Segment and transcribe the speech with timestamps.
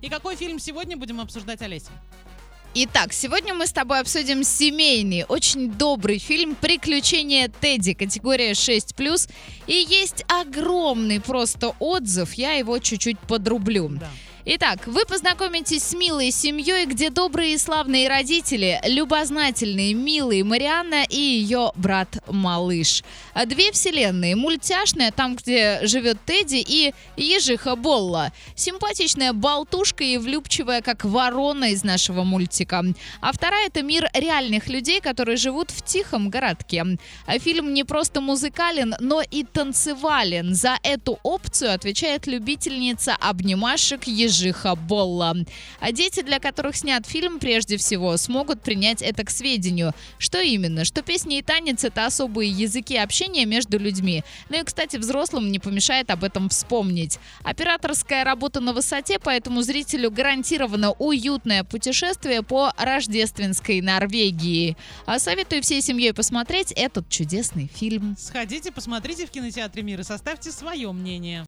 [0.00, 1.90] И какой фильм сегодня будем обсуждать, Олеся?
[2.72, 9.28] Итак, сегодня мы с тобой обсудим семейный, очень добрый фильм «Приключения Тедди», категория 6+.
[9.66, 13.88] И есть огромный просто отзыв, я его чуть-чуть подрублю.
[13.88, 14.08] Да.
[14.50, 21.18] Итак, вы познакомитесь с милой семьей, где добрые и славные родители, любознательные, милые Марианна и
[21.18, 23.04] ее брат-малыш.
[23.34, 24.36] А Две вселенные.
[24.36, 28.32] Мультяшная, там, где живет Тедди, и ежиха Болла.
[28.54, 32.82] Симпатичная болтушка и влюбчивая, как ворона из нашего мультика.
[33.20, 36.86] А вторая— это мир реальных людей, которые живут в тихом городке.
[37.26, 40.54] А Фильм не просто музыкален, но и танцевален.
[40.54, 44.06] За эту опцию отвечает любительница обнимашек
[44.38, 45.34] ежиха Болла.
[45.80, 49.92] А дети, для которых снят фильм, прежде всего, смогут принять это к сведению.
[50.18, 50.84] Что именно?
[50.84, 54.24] Что песни и танец— это особые языки общения между людьми.
[54.48, 57.18] Ну и, кстати, взрослым не помешает об этом вспомнить.
[57.42, 64.76] Операторская работа на высоте, поэтому зрителю гарантировано уютное путешествие по рождественской Норвегии.
[65.06, 68.16] А советую всей семьей посмотреть этот чудесный фильм.
[68.18, 71.46] Сходите, посмотрите в кинотеатре «Мир» и составьте свое мнение.